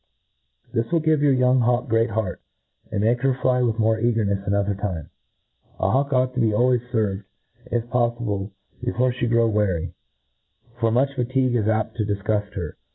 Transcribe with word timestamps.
This 0.73 0.91
will 0.91 0.99
giye 1.01 1.21
your 1.21 1.31
young 1.31 1.59
hawk 1.59 1.87
great 1.87 2.09
heart, 2.09 2.41
and 2.91 3.01
make 3.01 3.21
her 3.21 3.35
fly 3.35 3.61
with 3.61 3.77
more 3.77 3.99
eagernefs 3.99 4.47
another 4.47 4.73
time., 4.73 5.11
A 5.79 5.91
hawk 5.91 6.11
ought 6.11 6.33
to 6.33 6.39
be 6.39 6.51
always 6.51 6.81
ferved, 6.91 7.25
if 7.67 7.85
poflible, 7.91 8.49
before 8.83 9.11
fhe 9.11 9.29
grow 9.29 9.47
weary; 9.47 9.93
for 10.79 10.89
m^ich 10.89 11.13
fatigue 11.13 11.53
is 11.53 11.67
apt 11.67 11.97
to 11.97 12.03
difgufl 12.05 12.51
her. 12.55 12.77